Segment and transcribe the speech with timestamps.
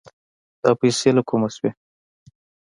[0.63, 1.71] دا پيسې له کومه شوې؟